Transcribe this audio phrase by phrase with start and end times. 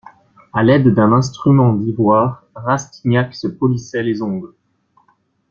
[0.51, 4.55] A l'aide d'un instrument d'ivoire, Rastignac se polissait les ongles.